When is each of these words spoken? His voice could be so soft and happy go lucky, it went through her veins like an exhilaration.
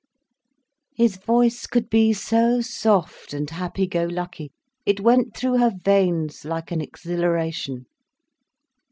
His 0.95 1.17
voice 1.17 1.67
could 1.67 1.87
be 1.87 2.11
so 2.11 2.59
soft 2.61 3.35
and 3.35 3.47
happy 3.47 3.85
go 3.85 4.05
lucky, 4.05 4.51
it 4.83 4.99
went 4.99 5.37
through 5.37 5.59
her 5.59 5.69
veins 5.79 6.43
like 6.43 6.71
an 6.71 6.81
exhilaration. 6.81 7.85